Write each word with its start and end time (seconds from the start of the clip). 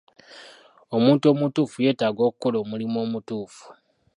Omuntu 0.95 1.23
omutuufu 1.33 1.77
yeetaaga 1.85 2.21
okukola 2.29 2.57
omulimu 2.63 2.97
omutuufu. 3.05 3.63